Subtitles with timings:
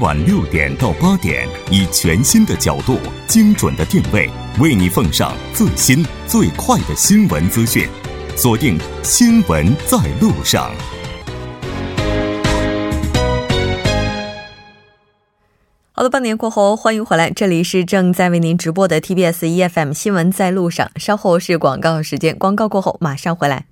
[0.00, 4.30] 晚六点到八点，以全新的角度、精准的定位，
[4.60, 7.88] 为你奉上最新最快的新闻资讯。
[8.36, 10.70] 锁定《新闻在路上》。
[15.90, 23.64] 好的，半年过后，欢迎回来，这里是正在为您直播的 TBS EFM《新闻在路上》，稍后是广告时间，广告过后马上回来。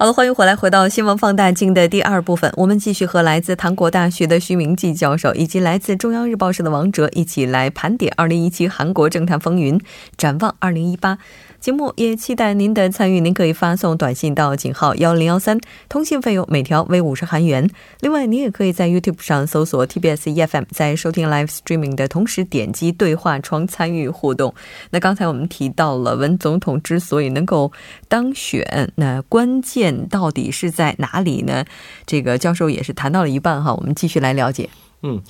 [0.00, 9.78] 好了，欢迎回来，回到新闻放大镜的第二部分，我们继续和来自韩国大学的徐明季教授以及来自中央日报社的王哲一起来盘点二零一七韩国政坛风云，
[10.16, 11.18] 展望二零一八。
[11.60, 15.60] 节目也期待您的参与，您可以发送短信到井号幺零幺三，
[15.90, 17.68] 通信费用每条为五十韩元。
[18.00, 24.54] 另外，您也可以在 YouTube 上搜索 TBS EFM，在收听 Live Streaming 的同时点击对话窗参与互动。
[24.88, 27.70] 那刚才我们提到了文总统之所以能够
[28.08, 31.66] 当选，那关键到底是在哪里呢？
[32.06, 34.70] 这个教授也是谈到了一半哈，我们继续来了解。
[35.02, 35.20] 嗯，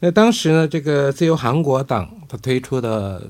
[0.00, 3.22] 那当时呢，这个自由韩国党他推出的。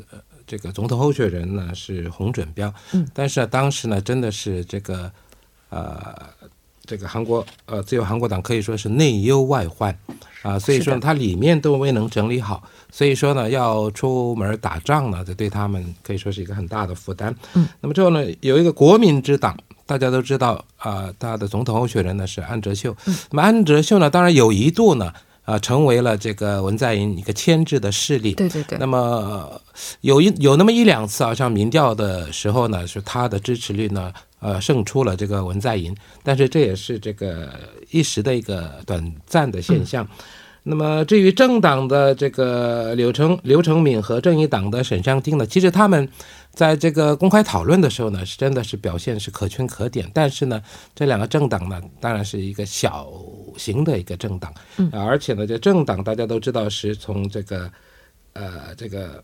[0.46, 5.10] 这个总统候选人呢是洪准标，嗯，但是当时呢真的是这个，
[5.70, 6.14] 呃，
[6.84, 9.96] 这个韩国呃自由韩国党可以说是内忧外患。
[10.42, 17.34] 啊，所以说它里面都未能整理好，所以说呢要出门打仗呢，这对他们可以说是一个很大的负担。
[17.54, 22.96] 嗯，那么之后呢有一个国民之党，大家都知道啊，他的总统候选人呢是安哲秀，
[23.30, 25.12] 那么安哲秀呢当然有一度呢。
[25.46, 28.34] 啊，成为了这个文在寅一个牵制的势力。
[28.34, 28.76] 对对对。
[28.78, 29.58] 那么
[30.00, 35.96] 有一有那么一两次，好像民调的时候呢，是他的支持率呢，呃，胜出了这个文在寅。
[36.22, 37.48] 但是这也是这个
[37.90, 40.06] 一时的一个短暂的现象。
[40.68, 46.06] 那么至于政党的这个柳成刘成敏和正义党的沈相丁呢，其实他们。
[46.56, 50.10] 在这个公开讨论的时候呢，是真的是表现是可圈可点。
[50.14, 50.58] 但是呢，
[50.94, 53.06] 这两个政党呢，当然是一个小
[53.56, 57.70] 型的一个政党，嗯，而且呢，这政党大家都知道是从这个
[58.32, 59.22] 呃这个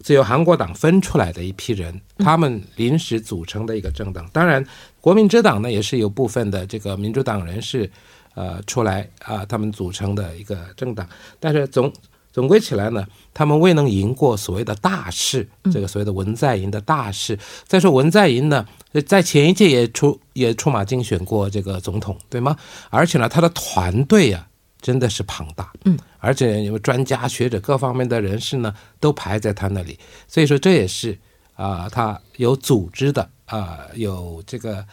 [0.00, 4.28] 自由韩国党分出来的一批人，他们临时组成的一个政党。
[4.32, 4.64] 当然，
[5.00, 7.90] 国民之党呢，也是有部分的这个民主党人士
[8.34, 11.08] 呃出来啊，他们组成的一个政党。
[11.40, 11.92] 但是总
[12.36, 13.02] 总归起来呢，
[13.32, 17.38] 他们未能赢过所谓的大势，这个所谓的文在寅的大势。
[17.66, 18.66] 再说文在寅呢，
[19.06, 22.54] 在前一届也出也出马竞选过这个总统，对吗？
[22.90, 24.46] 而且呢，他的团队啊，
[24.82, 29.98] 真的是庞大，嗯，而且有专家学者各方面的人士呢，都排在他那里。
[30.28, 31.18] 所以说，这也是
[31.54, 34.84] 啊，他有组织的啊，有这个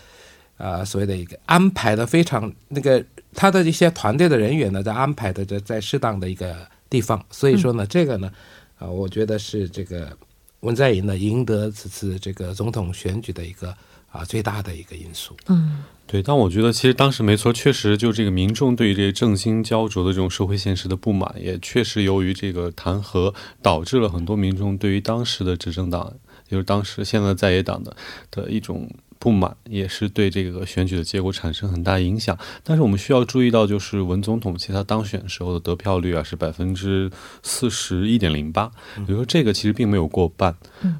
[0.55, 3.03] 啊，所谓的一个安排的非常那个
[3.35, 6.55] 他的一些团队的人员呢，在安排的在在适当的一个。
[6.93, 8.31] 地方，所以说呢，这个呢，
[8.77, 10.15] 啊，我觉得是这个
[10.59, 13.75] 文在寅呢赢得此次这个总统选举的一个
[14.11, 15.35] 啊最大的一个因素。
[15.47, 16.21] 嗯，对。
[16.21, 23.33] 但我觉得其实当时没错，确实就这个民众对于这政经焦灼的这种社会现实的不满，也确实由于这个弹劾，
[23.63, 26.13] 导致了很多民众对于当时的执政党，
[26.47, 27.97] 就是当时现在在野党的
[28.29, 28.87] 的一种。
[29.23, 37.09] 不满也是对这个选举的结果产生很大影响，但是我们需要注意到，就是文总统其实他当选时候的得票率啊是百分之
[37.41, 38.69] 四十一点零八，
[39.07, 40.53] 比如说这个其实并没有过半。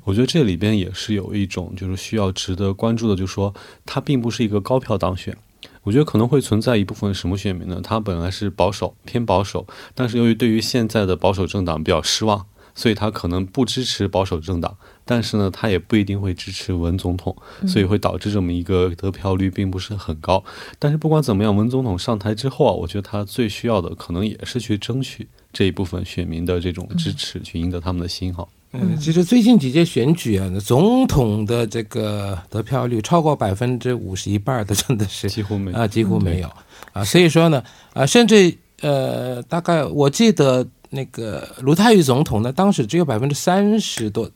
[0.05, 3.53] 我觉得这里边也是有一种就是需要值得关注的，就是说
[3.85, 5.35] 他并不是一个高票当选。
[5.81, 7.81] 我觉得可能会存在一部分什么选民呢？
[7.83, 14.77] 他本来是保守偏保守，但是由于对于现在的保守政党比较失望，所以他可能不支持保守政党。
[15.05, 17.35] 但是呢，他也不一定会支持文总统，
[17.67, 20.43] 所以会导致这么一个得票率并不是很高。
[20.79, 28.47] 但是不管怎么样，文总统上台之后啊，我觉得他最需要的可能也是去争取这一部分选民的这种支持，去赢得他们的心哈。
[28.71, 36.49] 嗯，其实最近几届选举啊，总统的这个得票率超过百分之五十一半的，真的是几乎没啊，几乎没有
[36.93, 37.03] 啊。
[37.03, 37.61] 所以说呢，
[37.93, 44.31] 啊，甚至呃，大概我记得那个卢泰愚总统呢，当时只有百分之三十多。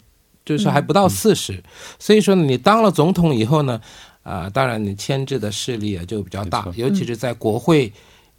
[0.48, 1.62] 就是还不到四十，
[2.00, 3.82] 所以说呢，你当了总统以后呢，
[4.24, 7.92] 啊，当然你牵制的势力也就比较大，尤其是在国会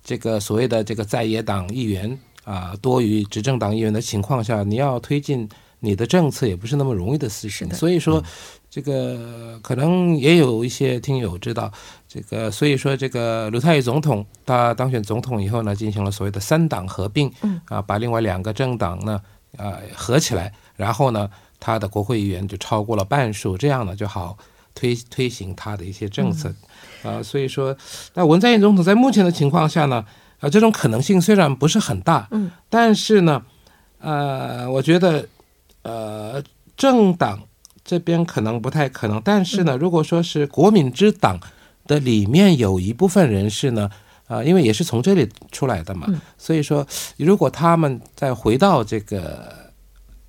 [0.02, 5.46] 这个所谓的这个在野党议员啊多于执政党议员的情况下，你要推进
[5.80, 7.70] 你的政策也不是那么容易的事情。
[7.74, 8.24] 所以说，
[8.70, 11.70] 这个可能也有一些听友知道，
[12.08, 17.30] 这个所以说这个卢泰愚总统他当选总统以后呢，进行了所谓的三党合并，
[17.66, 19.20] 啊，把另外两个政党呢
[19.58, 21.28] 啊合起来，然后呢。
[21.60, 24.38] 他的国会议员就超过了半数，这样呢就好
[24.74, 26.54] 推推行他的一些政策，
[27.02, 27.76] 啊，所以说，
[28.14, 30.04] 那文在寅总统在目前的情况下呢，
[30.38, 33.42] 啊，这种可能性虽然不是很大，嗯，但是呢，
[33.98, 35.26] 呃，我觉得，
[35.82, 36.40] 呃，
[36.76, 37.42] 政党
[37.84, 41.40] 这边可能不太可能，但是呢，如果说是国民之党
[41.88, 43.90] 的里面有一部分人士呢，
[44.28, 46.06] 啊，因为也是从这里出来的嘛，
[46.36, 49.66] 所以说如果他们再回到这个。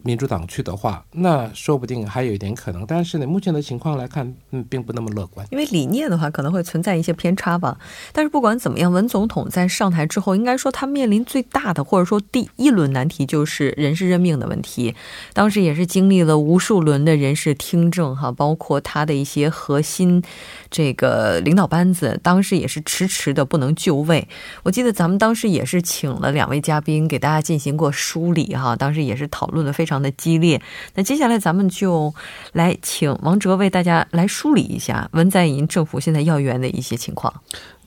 [0.02, 2.86] 民主党去的话，那说不定还有一点可能。
[2.86, 5.46] 但是呢，目前的情况来看，嗯，并不那么乐观。
[5.52, 7.78] 因为理念的话，可能会存在一些偏差吧。
[8.14, 14.96] 但是不管怎么样，文总统在上台之后，应该说他面临最大的，或者说第一轮难题就是人事任命的问题。
[15.34, 20.24] 当时也是经历了无数轮的人事听证，哈，包括他的一些核心
[20.72, 24.26] 这个领导班子，当时也是迟迟的不能就位。
[24.64, 29.89] 我记得咱们当时也是请了两位嘉宾给大家进行过梳理，哈，当时也是讨论的非常。
[29.90, 30.62] 非常的激烈，
[30.94, 32.14] 那接下来咱们就
[32.54, 37.34] 来请王哲为大家来梳理一下文在寅政府现在要员的一些情况。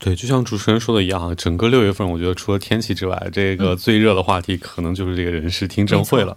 [0.00, 6.36] 对，就像主持人说的一样，整个六月份，我觉得除了天气之外，这个最热的话题可能就是这个人事听证会了。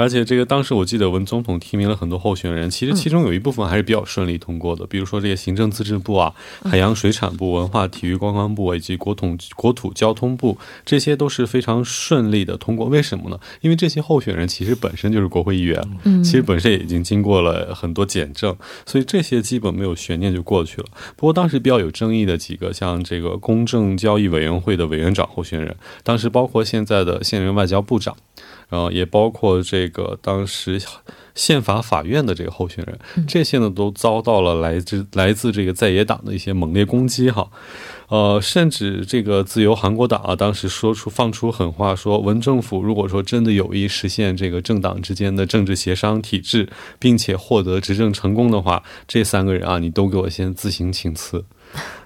[0.00, 6.32] 而且这个当时我记得文总统提名了很多候选人，其实其中有一部分还是比较顺利通过的，比如说这些行政自治部啊、
[6.64, 10.56] 海洋水产部、文化体育观光部以及国统国土交通部，
[10.86, 12.86] 这些都是非常顺利的通过。
[12.86, 13.38] 为什么呢？
[13.60, 18.56] 因为这些候选人其实本身就是国会议员，嗯，其实本身也已经经过了很多检证，
[18.86, 20.86] 所以这些基本没有悬念就过去了。
[21.14, 28.16] 不过当时比较有争议的几个，像这个公正交易委员会的委员长候选人，当时包括现在的现任外交部长。
[28.68, 30.80] 然后也包括这个当时
[31.34, 37.48] 宪法法院的这个候选人，这些呢都遭到了来自来自这个在野党的一些猛烈攻击哈，
[38.08, 51.44] 呃，甚至这个自由韩国党啊，当时说出放出狠话，说文政府如果说真的有意实现这个政党之间的政治协商体制，并且获得执政成功的话，这三个人啊，你都给我先自行请辞。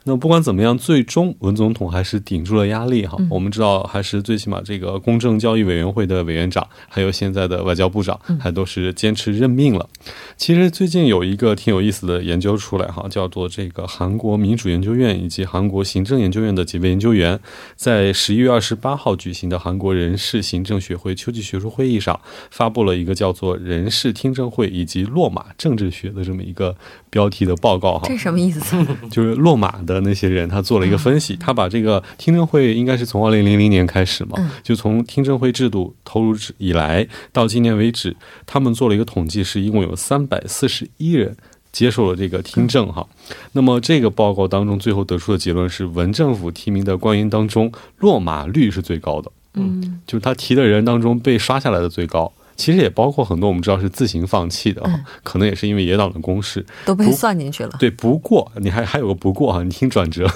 [0.07, 3.17] 那不管怎么样，最终文总统还是顶住了压力哈。
[3.31, 9.89] 我们知道，还是最起码这个公正交易委员会的委员长，还有现在的外交部长，还都是坚持任命了。
[10.37, 17.41] 其实最近有一个挺有意思的研究出来哈，叫做这个韩国民主研究院以及韩国行政研究院的几位研究员，
[17.75, 26.77] 在十一月二十八号举行的韩国人事行政学会秋季学术会议上，发布了一个叫做“人事听证会以及落马政治学”的这么一个
[27.09, 28.03] 标题的报告哈。
[28.07, 28.77] 这什么意思？
[29.11, 29.94] 就是落马的。
[29.95, 41.37] 的那些人，他做了一个分析，他把这个听证会应该是从二零零零年开始嘛，就从听证会制度投入以来到今年为止，他们做了一个统计，是一共有三百四十一人
[41.73, 43.07] 接受了这个听证哈。
[43.53, 52.33] 那么这个报告当中最后得出的结论是，文政府提名的官员当中落马率是最高的，嗯，就是他提的人当中被刷下来的最高。
[52.57, 54.83] 其实也包括很多我们知道是自行放弃的，
[55.23, 57.77] 可能也是因为野党的攻势都被算进去了。
[57.79, 60.27] 对，不过你还还有个不过啊，你听转折。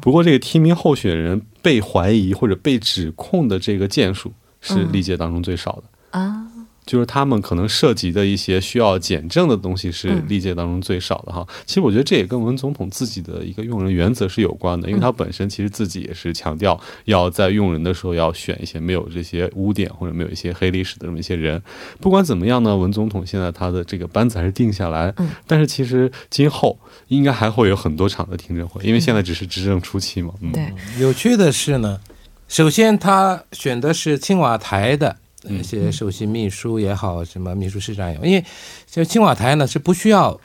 [0.00, 6.46] 不过这个提名候选人被怀疑或者被指控的这个件数是历届当中最少的啊。
[6.86, 11.44] 就是他们可能涉及的一些需要检证的东西是历届当中最少的哈。
[11.66, 21.60] 其实我觉得这也跟文总统自己的一个用人原则是有关的，因为他本身其实自己也是强调要在用人的时候要选一些没有这些污点或者没有一些黑历史的这么一些人。
[22.00, 25.12] 不管怎么样呢，文总统现在他的这个班子还是定下来，
[25.46, 26.78] 但是其实今后
[27.08, 30.32] 应该还会有很多场的听证会，因为现在只是执政初期嘛。
[30.52, 32.00] 对，有趣的是呢，
[32.46, 35.16] 首先他选的是青瓦台的。
[35.48, 38.44] 那些首席秘书也好，什么秘书室长也好，因为
[38.86, 40.38] 就青瓦台呢是不需要，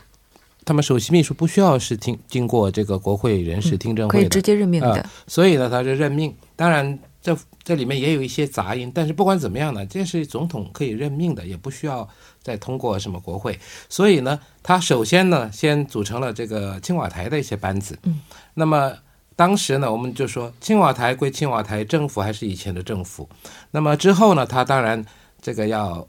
[0.65, 6.33] 他们首席秘书不需要是听经过这个国会人事听证会的，可以直接任命的，所以呢他是任命。
[6.55, 12.07] 当然这这里面也有一些杂音，但是不管怎么样呢，这是总统可以任命的，也不需要
[12.41, 13.59] 再通过什么国会。
[13.89, 18.19] 所以呢，他首先呢先组成了这个青瓦台的一些班子，嗯，
[18.53, 18.93] 那么。
[19.41, 23.27] 当时呢，我们就说青瓦台归青瓦台，政府还是以前的政府。
[23.71, 25.03] 那么之后呢，他当然
[25.41, 26.07] 这个要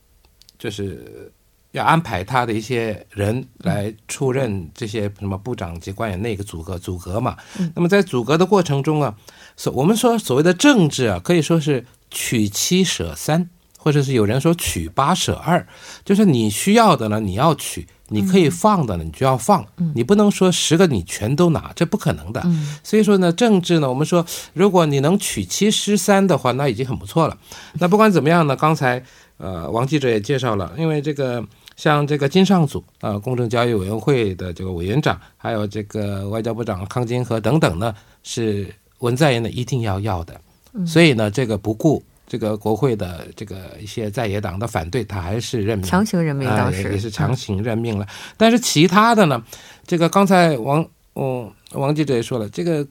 [0.58, 1.32] 就是
[1.70, 7.34] 要安排他的一些人来出任这些什么部长级官员，那个组阁组阁嘛。
[7.74, 9.16] 那么在组阁的过程中啊，
[9.56, 13.48] 所我们说所谓的政治啊，可以说是取七舍三，
[13.78, 15.66] 或者是有人说取八舍二，
[16.04, 17.88] 就是你需要的呢，你要取。
[18.12, 19.64] 你可以放的呢，你就要放，
[19.94, 22.40] 你不能说十个你全都拿，这不可能的。
[22.84, 27.36] 所以说呢，政治呢，我们说，如果你能取其十三的话，那已经很不错了。
[27.80, 29.02] 那不管怎么样呢，刚才
[29.38, 31.44] 呃王记者也介绍了，因为这个
[31.76, 40.40] 像这个金尚组啊，公正交易委员会的这个委员长，还有这个外交部长康金和等等呢，是文在寅呢一定要要的。
[40.86, 42.02] 所以呢，这个不顾。
[42.32, 48.06] 这个国会的这个一些在野党的反对，他还是任命强行任命，当时也是强行任命了。
[48.38, 49.42] 但是其他的呢？
[49.86, 50.82] 这个刚才王
[51.14, 52.86] 嗯王记者也说了，这个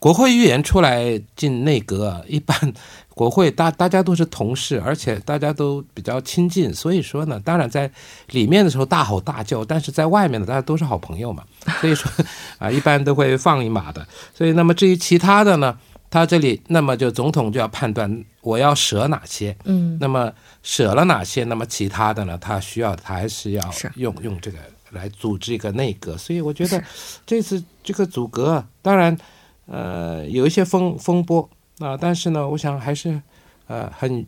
[0.00, 2.72] 国会议员出来进内阁，一般
[3.10, 7.88] 国会大大家都是同事，而且大家都比较亲近，所以说呢，当然在
[8.32, 11.44] 里面的时候大吼大叫，但是在外面呢，大家都是好朋友嘛，
[11.80, 12.10] 所以说
[12.58, 14.04] 啊，一般都会放一马的。
[14.34, 15.78] 所以那么至于其他的呢？
[16.14, 23.90] 他这里那么就总统就要判断我要舍哪些，嗯，那么舍了哪些，那么其他的呢，他需要他还是要是。
[23.96, 24.58] 用用这个
[24.90, 26.80] 来组织一个内阁，所以我觉得
[27.26, 29.18] 这次这个组阁啊，当然
[29.66, 33.20] 呃有一些风风波啊、但是呢，我想还是
[33.66, 34.24] 呃很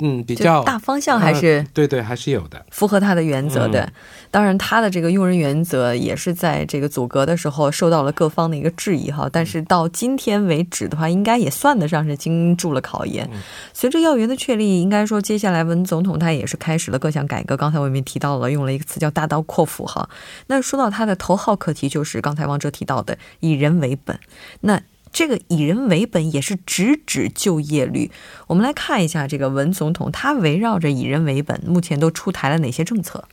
[0.00, 2.64] 嗯比较大方向还是呃对对还是有的。
[2.70, 3.82] 符合他的原则的。
[3.82, 3.92] 嗯
[4.30, 9.26] 当然，他的这个用人原则也是在这个组阁的时候受到了各方的一个质疑哈。
[9.32, 13.26] 但是到今天为止的话，应该也算得上是经住了考验。
[13.32, 13.40] 嗯
[13.72, 17.56] 随着要员的确立，应该说接下来文总统他也是开始了各项改革。
[17.56, 20.10] 刚才我们也提到了，用了一个词叫“大刀阔斧”哈。
[20.48, 24.20] 那说到他的头号课题，就是刚才王哲提到的以人为本。
[24.60, 28.10] 那这个以人为本也是直指就业率。
[28.46, 33.24] 我们来看一下这个文总统，他围绕着以人为本，目前都出台了哪些政策？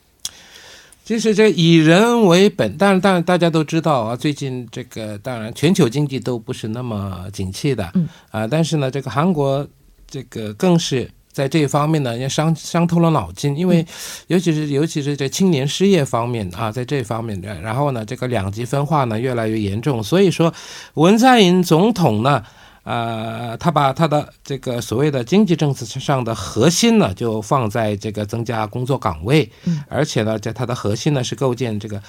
[1.04, 9.68] 其实这以人为本，当然，当然大家都知道啊，最近这个当然全球经济都不是那么景气的，嗯啊，但是呢，这个韩国
[10.08, 13.86] 这个更是在这一方面呢，也伤伤透了脑筋，因为
[14.28, 20.54] 尤其是尤其是这青年失业方面啊，在这方面，然后呢，这个两极分化呢越来越严重，所以说
[20.94, 22.42] 文在寅总统呢。
[22.88, 32.00] 呃，他把他的这个所谓的经济政策上的核心呢，就放在这个增加工作岗位，嗯，而且呢，在它的核心呢是构建这个，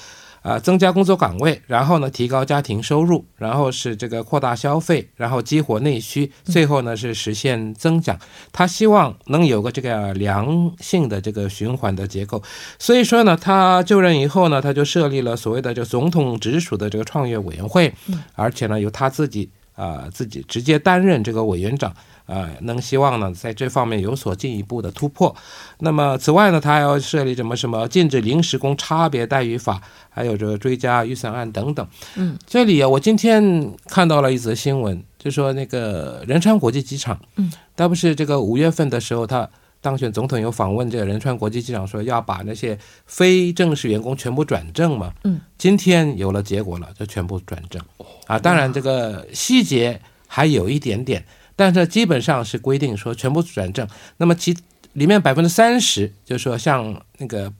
[0.47, 8.17] 呃，增加工作岗位，然后呢提高家庭收入，然后是这个扩大消费，然后激活内需，最后呢是实现增长。
[8.53, 12.41] 他希望能有个这个良性的这个循环的结构。
[12.79, 17.93] 所以说呢，他就任以后呢，他就设立了所谓的这总统直属的这个创业委员会，
[18.37, 19.50] 而且呢由他自己。
[19.76, 21.95] 啊、自己直接担任这个委员长，
[22.26, 25.35] 呃，能希望呢在这方面有所进一步的突破。
[25.78, 29.80] 那么此外呢，他还要设立什么什么禁止临时工差别待遇法，
[30.11, 31.87] 还有这个追加预算案等等。
[32.16, 39.49] 嗯，这里啊，我今天看到了一则新闻，就说那个仁川国际机场，嗯，他不是这个五月份的时候他。
[39.83, 45.12] 当选总统有访问这个仁川国际机场，说要把那些非正式员工全部转正嘛。
[45.23, 47.80] 嗯，今天有了结果了，就全部转正。
[48.26, 51.25] 啊，当然这个细节还有一点点，
[51.56, 53.88] 但是基本上是规定说全部转正。
[54.18, 54.56] 那么其
[54.92, 57.52] 里面百分之三十，就是说像那个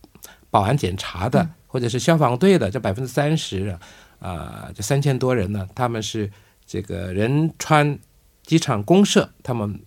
[0.50, 3.76] 保安检查的、或者是消防队的，这百分之三十
[4.18, 6.30] 啊，这三千多人呢，他们是
[6.66, 7.98] 这个仁川
[8.44, 9.80] 机场公社他们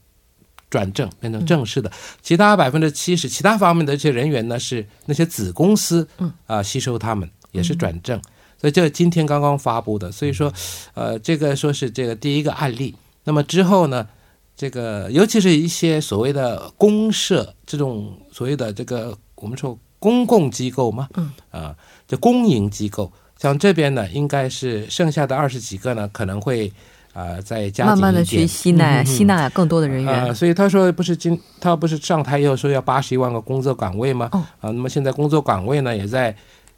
[0.69, 8.21] 转正变成正式的，其他百分之七十其他方面的这些人员呢，是那些子公司嗯啊、吸收他们也是转正。
[8.59, 10.53] 所以这今天刚刚发布的，所以说，
[10.93, 12.95] 呃，这个说是这个第一个案例。
[13.29, 14.07] 那么之后呢，
[14.55, 21.75] 这个尤其是一些所谓的公社这种所谓的这个我们说公共机构嘛，嗯，啊，
[22.07, 26.67] 这公营机构，像这边呢，应该是剩下的二十几个呢，可能会
[27.13, 30.12] 啊、呃再加紧慢慢的去吸纳、吸纳更多的人员。
[30.12, 34.27] 啊、所以他说不是今他不是上台以后说要八十一万个工作岗位吗？
[34.31, 34.39] 哦。
[34.59, 36.36] 啊，那么现在工作岗位呢也在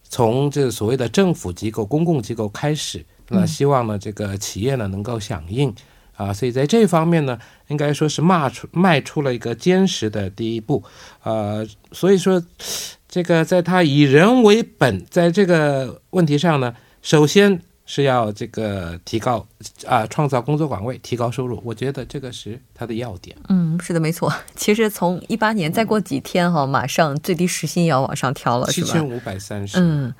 [0.10, 3.48] 从这所谓的政府机构、公共机构开始，那嗯。
[3.48, 5.74] 希望呢这个企业呢能够响应
[6.16, 10.84] 啊，所以在这方面呢，应该说是迈出迈出了一个坚实的第一步，
[11.24, 12.44] 呃，所以说
[13.08, 17.62] 这个在他以人为本，在这个问题上呢，首先。
[17.84, 19.46] 是要这个提高
[19.86, 21.62] 啊、创造工作岗位，提高收入。
[21.66, 23.36] 我觉得这个是他的要点。
[23.50, 24.34] 嗯，是的，没错。
[24.56, 28.88] 其实从一八年再过几天哈，马上最低时薪也要往上调了，是吧？
[28.88, 29.78] 七千五百三十。
[29.78, 30.14] 嗯，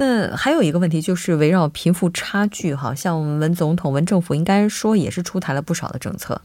[0.00, 6.40] 那还有一个问题就是围绕贫富差距哈，像文总统、文政府应该说也是出台了不少的政策。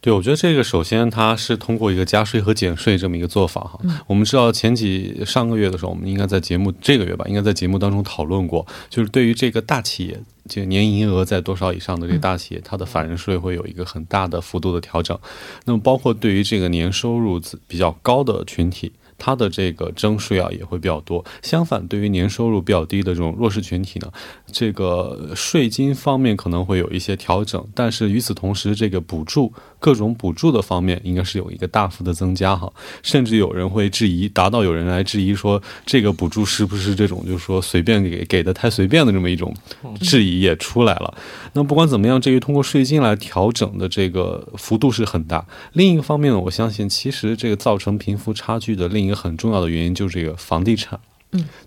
[0.00, 3.78] 对，我觉得这个首先它是通过一个加税和减税这么一个做法哈。
[4.06, 10.18] 我们知道前几上个月的时候，我们应该在节目这个月吧，应该在节目当中讨论过，就是对于这个大企业，
[10.48, 15.18] 这个年营业额在多少以上的这个大企业，它的法人税会有一个很大的幅度的调整。
[15.66, 18.92] 那么包括对于这个年收入比较高的群体。
[19.24, 21.24] 它的这个征税啊也会比较多。
[21.40, 24.12] 相反，对于年收入比较低的这种弱势群体呢，
[24.52, 29.50] 这个税金方面可能会有一些调整，但是与此同时，这个补助
[29.84, 32.72] 各种补助的方面应该是有一个大幅的增加哈。
[33.02, 39.54] 甚至有人会质疑，达到有人来质疑说，这个补助是不是这种就是说随便给给的太随便的这么一种
[40.00, 41.14] 质疑也出来了。
[41.52, 45.44] 那不管怎么样，这个通过税金来调整的这个幅度是很大。
[45.74, 50.98] 另一个方面呢，我相信其实这个造成贫富差距的另一个很重要的原因就是这个房地产。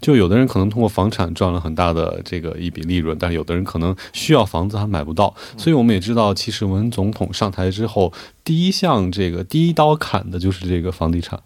[0.01, 5.33] 就有的人可能通过房产赚了很大的这个一笔利润，但是有的人可能需要房子还买不到。
[5.57, 11.39] 所以我们也知道，其实文总统上台之后，第一项这个第一刀砍的就是这个房地产。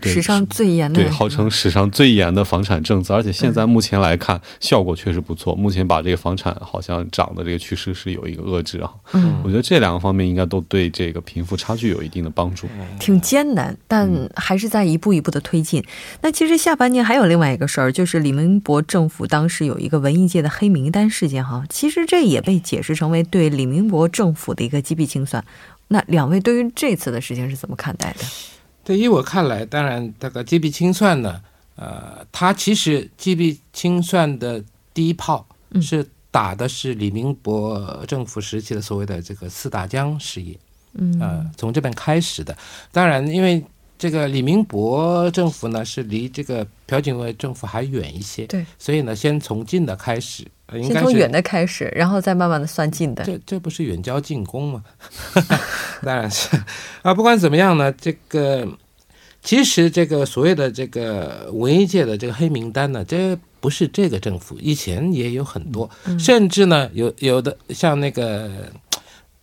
[0.00, 5.54] 对，史上最严的，对，号称史上最严的房产政策，而且现在目前来看效果确实不错。
[5.54, 8.90] 目前把这个房产好像涨的这个趋势是有一个遏制啊。
[9.12, 12.66] 嗯，我觉得这两个方面应该都对这个贫富差距有一定的帮助。
[12.98, 15.84] 挺艰难，但还是在一步一步的推进。
[16.22, 25.44] 那其实下半年还有另外一个事儿，就是李明博政府当时有一个文艺界的黑名单事件哈，其实这也被解释成为对李明博政府的一个击毙清算。
[25.88, 28.24] 那两位对于这次的事情是怎么看待的？
[28.82, 31.40] 对，于我看来，当然这个 GB 清算呢，
[31.76, 35.46] 呃，它其实 GB 清算的第一炮
[35.82, 40.58] 是打的是李明博政府时期的所谓的这个四大江事业，
[40.94, 42.56] 嗯，呃，从这边开始的。
[42.90, 43.64] 当然，因为
[44.00, 53.22] 这个李明博政府呢是离这个朴槿惠政府还远一些，对，所以呢，先从近的开始，呃应该从远的开始，然后再慢慢的算近的。
[53.24, 54.82] 这这不是远交近攻吗？
[56.02, 56.48] 当然是
[57.02, 58.66] 啊，不管怎么样呢，这个
[59.42, 68.50] 其实这个所谓的这个文艺界的这个黑名单呢，这不是这个政府，以前也有很多，甚至呢有有的像那个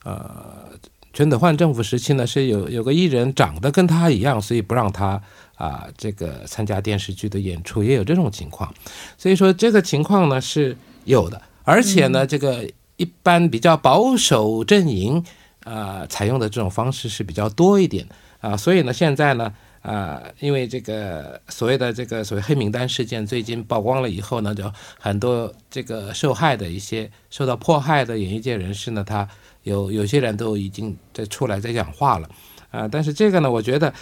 [0.04, 0.72] 呃
[1.18, 5.20] 全斗焕政府时期呢，是有有个艺人长得跟他一样，所以不让他
[5.56, 8.72] 啊、这个参加电视剧的演出，也有这种情况。
[9.18, 15.24] 所以说这个情况呢是有的，而且呢，这个一般比较保守阵营
[15.64, 18.08] 啊、采用的这种方式是比较多一点
[18.40, 19.52] 啊、所以呢，现在呢。
[19.88, 29.28] 啊、因为这个所谓的这个所谓黑名单事件最近曝光了以后呢，就很多这个受害的一些受到迫害的演艺界人士呢，他
[29.64, 32.30] 有有些人都已经在出来在讲话了
[32.70, 33.94] 啊、但是这个呢，我觉得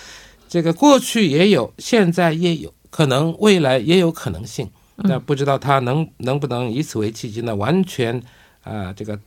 [0.50, 4.68] 这个过去也有，现在也有，可能未来也有可能性。
[4.98, 8.20] 那不知道他能能不能以此为契机呢，完全
[8.64, 9.20] 啊、这个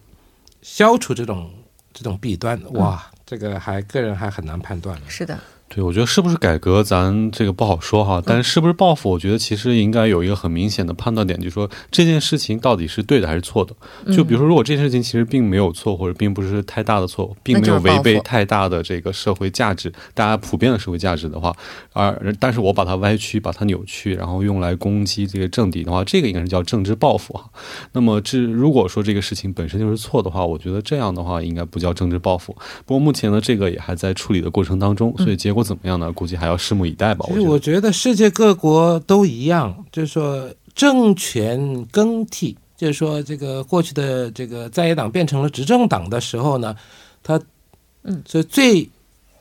[0.61, 1.51] 消除这种
[1.93, 2.61] 这种弊端？
[2.73, 5.01] 哇，这个还个人还很难判断。
[5.07, 5.39] 是的，
[5.69, 8.23] 对，我觉得是不是改革，咱这个不好说哈。
[8.25, 13.75] 但是是不是报复，我觉得其实应该有一个很明显的判断点，就是说这件事情到底是对的还是错的。
[14.13, 21.55] 就比如说，如果这件事情其实并没有错，或者并不是太大的错，并没有违背太大的这个社会价值，大家普遍的社会价值的话，
[21.93, 27.45] 而但是我把它歪曲，把它扭曲，然后用来攻击这个政敌的话，这个应该是叫政治报复哈。
[27.93, 32.57] 那么这如果说这个事情本身就是错的话，我觉得这样的话应该不叫政治报复。
[32.87, 36.13] 不过目前呢，这个也还在处理的过程当中，所以结果怎么样呢？
[36.13, 37.25] 估计还要拭目以待吧。
[37.29, 37.79] 其实我我觉得。
[37.79, 46.75] 觉得世界各国都一样，就是说政权更替，就是说这个过去的这个在野党变成了执政党的时候呢，
[47.23, 47.41] 他
[48.03, 48.91] 嗯，所以最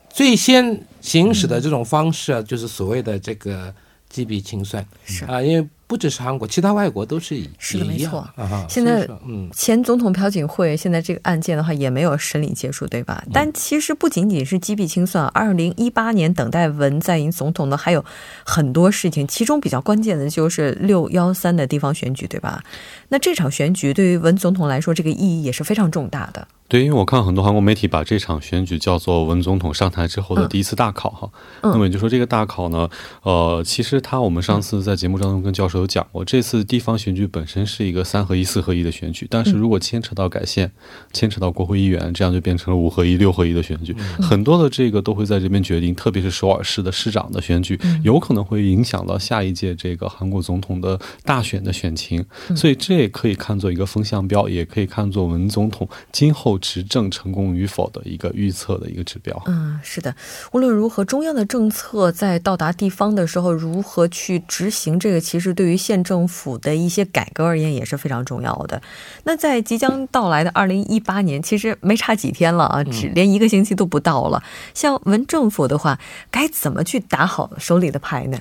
[0.08, 3.74] 最先行使的这种方式啊，就是所谓的这个
[4.08, 8.66] 击毙清算是啊，因为不只是韩国，其他外国都是一是的没错啊。
[8.68, 13.24] 现在嗯，前总统朴槿惠现在这个案件的话也没有审理结束，对吧？
[13.32, 18.04] 但其实不仅仅是击毙清算，二零一八年等待文在寅总统的还有
[18.44, 22.62] 很多事情，其中比较关键的就是六幺三的地方选举，对吧？
[23.08, 26.46] 那这场选举对于文总统来说，这个意义也是非常重大的。
[26.68, 31.30] 对，因为我看很多韩国媒体把这场选举叫做文总统上台之后的第一次大考哈。
[31.62, 32.88] 嗯那么也就说这个大考呢，
[33.22, 40.70] 呃，其实他我们上次在节目当中跟教授有讲过，这次地方选举本身是一个三合一、四合一的选举，但是如果牵扯到改宪、
[41.12, 43.94] 牵扯到国会议员，这样就变成了五合一、六合一的选举。
[44.20, 52.24] 很多的这个都会在这边决定，特别是首尔市的市长的选举，有可能会影响到下一届这个韩国总统的大选的选情。
[52.54, 59.42] 所以这也可以看作一个风向标，也可以看作文总统今后执政成功与否的一个预测的一个指标。
[59.46, 60.14] 嗯，是的。
[60.52, 68.80] 无论如何，中央的政策在到达地方的时候，如何去执行这个，其实对于县政府的一些改革而言也是非常重要的。
[69.24, 74.42] 那在即将到来的二零一八年，其实没差几天了啊，只连一个星期都不到了。
[74.74, 75.98] 像文政府的话，
[76.30, 78.38] 该怎么去打好手里的牌呢？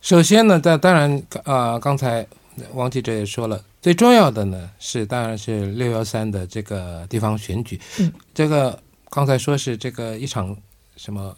[0.00, 2.26] 首先呢，当当然啊、刚才
[2.74, 8.76] 王记者也说了，最重要的呢是当然是六幺三的这个地方选举，嗯，这个
[9.10, 10.56] 刚才说是这个一场
[10.96, 11.32] 什么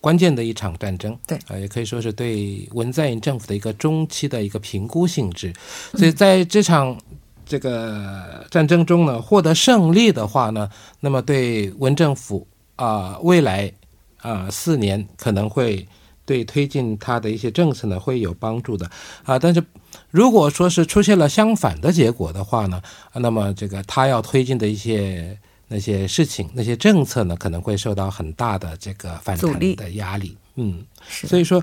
[0.00, 5.52] 关键的一场战争，对啊、也可以说是对文在寅政府的一个中期的一个评估性质，
[5.94, 6.96] 所以在这场。
[7.44, 13.72] 这个战争中呢，获得胜利的话呢，那么对文政府啊、未来
[14.18, 15.88] 啊、四年可能会
[16.28, 18.88] 对推进他的一些政策呢会有帮助的
[19.24, 19.38] 啊。
[19.38, 19.64] 但是
[20.10, 25.38] 如果说是出现了相反的结果的话呢，啊那么这个他要推进的一些
[25.68, 30.36] 那些事情、那些政策呢，可能会受到很大的这个反阻力弹的压力。
[30.56, 31.62] 嗯，是所以说，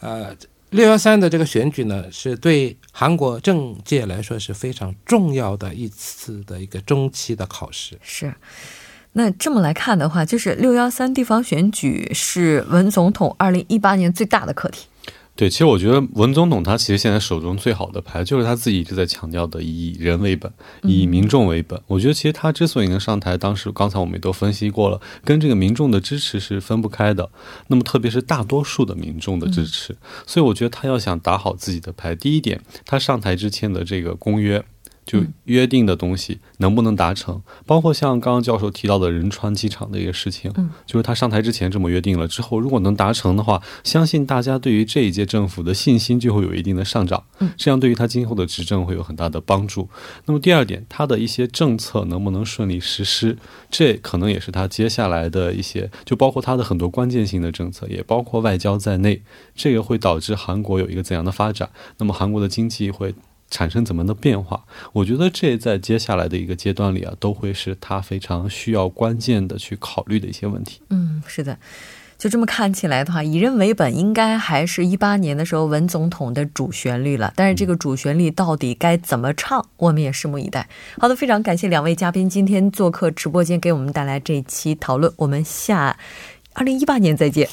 [0.00, 0.34] 呃，
[0.70, 7.98] 六幺三的这个选举呢，是对韩国政界来说是非常重要的一次的一个中期的考试。
[8.02, 8.32] 是。
[9.12, 14.86] 那这么来看的话，就是六幺三地方选举是文总统二零一八年最大的课题。
[15.36, 21.80] 对，其实我觉得文总统他其实现在手中最好的牌就是他自己一直在强调的以人为本，以民众为本。
[21.86, 27.30] 我觉得其实他之所以能上台，当时刚才我们也都分析过了，跟这个民众的支持是分不开的。
[27.68, 29.96] 那么特别是大多数的民众的支持，
[30.26, 34.62] 所以我觉得他要想打好自己的牌，第一点，他上台之前的这个公约。
[35.10, 49.88] 就约定的东西能不能达成，包括像刚刚教授提到的仁川机场的一个事情，嗯，就是他上台之前这么约定了，之后如果能达成的话，相信大家对于这一届政府的信心就会有一定的上涨，嗯，这样对于他今后的执政会有很大的帮助。
[50.26, 53.36] 那么第二点，他的一些政策能不能顺利实施，
[53.68, 59.20] 这可能也是他接下来的一些，就包括他的很多关键性的政策，也包括外交在内，
[59.56, 61.68] 这个会导致韩国有一个怎样的发展？
[61.98, 63.12] 那么韩国的经济会。
[63.50, 64.62] 产生怎么样的变化？
[64.92, 70.80] 我觉得这在接下来的一个阶段里啊，都会是他非常需要关键的去考虑的一些问题。
[70.90, 71.58] 嗯，是的，
[72.16, 77.32] 就这么看起来的话，以人为本应该还是一八年的时候文总统的主旋律了。
[77.34, 80.68] 但是这个主旋律到底该怎么唱，我们也拭目以待。
[80.98, 85.12] 好的，非常感谢两位嘉宾今天做客直播间，给我们带来这一期讨论。
[85.16, 85.98] 我们下
[86.52, 87.48] 二零一八年再见。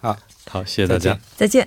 [0.00, 0.16] 好，
[0.48, 1.66] 好，谢谢大家，再见。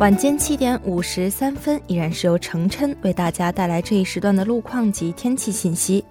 [0.00, 6.02] 晚间七点五十三分，依然是由程琛为大家带来这一时段的路况及天气信息。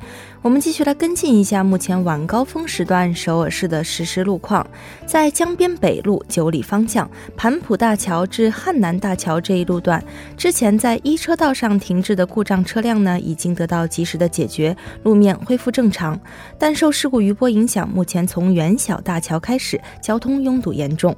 [0.44, 4.64] 我们继续来跟进一下目前晚高峰时段首尔市的实时路况。
[5.08, 10.02] 在江边北路九里方向盘浦大桥至汉南大桥这一路段，
[10.38, 16.18] 之前在一车道上停滞的故障车辆呢，已经得到及时的解决，路面恢复正常。
[16.60, 21.16] 但受事故余波影响，目前从元小大桥开始，交通拥堵严重。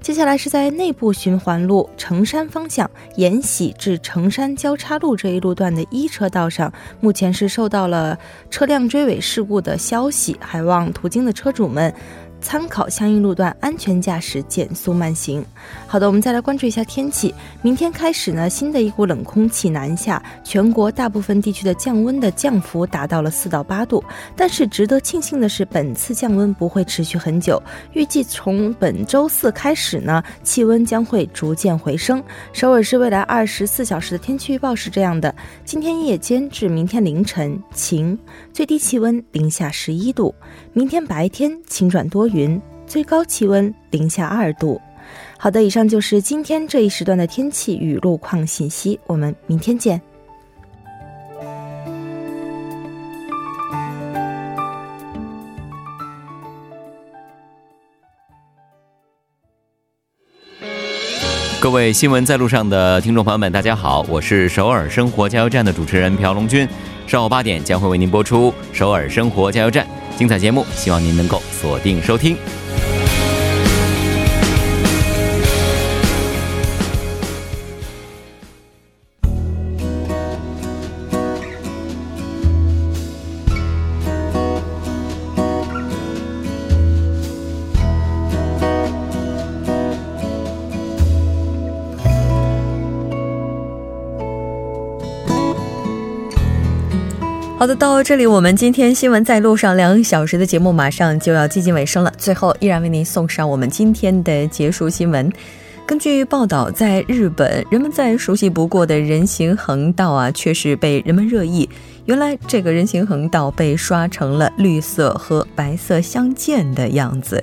[0.00, 8.18] 接下来是在内部循环路城山方向延禧至城山交叉路这一路段的一车道上，目前是受到了
[8.48, 11.94] 车辆追尾事故的消息，还望途经的车主们。
[12.40, 15.44] 参考相应路段，安全驾驶，减速慢行。
[15.86, 17.34] 好的，我们再来关注一下天气。
[17.62, 24.02] 明天开始呢，新的一股冷空气南下，全国大部分地区的降温的降幅达到了四到八度。
[24.36, 27.60] 但是值得庆幸的是，本次降温不会持续很久，
[27.92, 32.22] 预计从本周四开始呢，气温将会逐渐回升。
[32.52, 38.18] 首尔市未来二十四小时的天气预报是这样的：今天夜间至明天凌晨晴，
[38.52, 40.32] 最低气温零下十一度；
[40.78, 42.28] 明天白天晴转多。
[42.28, 44.80] 云，最高气温零下二度。
[45.36, 48.96] 好的，以上就是今天这一时段的天气与路况信息。
[49.08, 50.00] 我们明天见。
[61.60, 66.68] 各位新闻在路上的听众朋友们，大家好，我是首尔生活加油站的主持人朴龙军。
[67.08, 69.84] 上午八点将会为您播出首尔生活加油站。
[70.18, 72.36] 精彩节目，希望您能够锁定收听。
[97.58, 102.12] 好的，到这里，我们今天新闻在路上两小时的节目马上就要接近尾声了。
[102.16, 105.28] 最后，依然为您送上我们今天的结束新闻。
[105.84, 111.68] 根据报道，在日本，人们再熟悉不过的人行横道啊，却是被人们热议。
[112.04, 117.42] 原来，这个人行横道被刷成了绿色和白色相间的样子。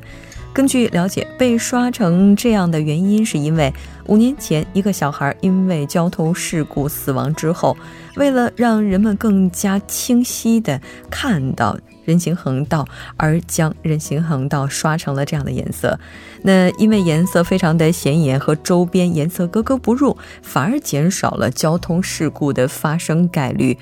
[0.55, 3.73] 根据了解，被刷成这样的原因是因为
[4.05, 7.75] 五年前一个小孩因为交通事故死亡之后，
[8.15, 12.87] 为了让人们更加清晰地看到人行横道，
[13.17, 15.99] 而将人行横道刷成了这样的颜色。
[16.43, 23.77] 那因为颜色非常的显眼，和周边颜色格格不入，反而减少了交通事故的发生概率。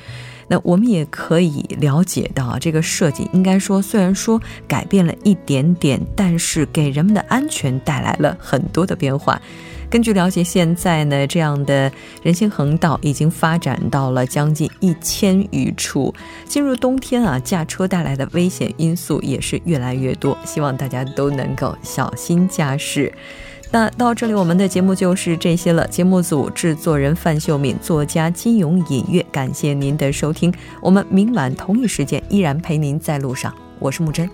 [0.63, 9.41] 我们也可以了解到，这个设计应该说虽然说改变了一点点，但是给人们的安全带来了很多的变化。
[9.89, 11.91] 根据了解，现在呢，这样的
[12.23, 16.11] 人行横道已经发展到了将近一千余处。
[16.45, 23.13] 进入冬天啊，驾车带来的危险因素也是越来越多，希望大家都能够小心驾驶。
[23.73, 25.87] 那到这里，我们的节目就是这些了。
[25.87, 30.53] 节目组制作人范秀敏，作家金勇隐月，感谢您的收听。
[30.79, 34.29] 我们明晚同一时间依然陪您在路上，我是木真。